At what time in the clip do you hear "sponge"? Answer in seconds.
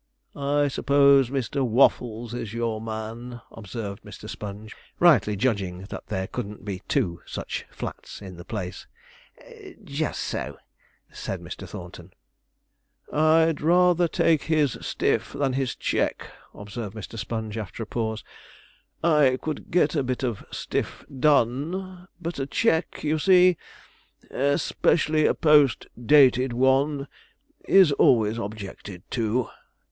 4.27-4.75, 17.19-17.57